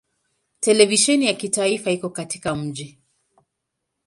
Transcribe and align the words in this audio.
Televisheni 0.59 1.25
ya 1.25 1.33
kitaifa 1.33 1.91
iko 1.91 2.09
katika 2.09 2.55
mji. 2.55 2.97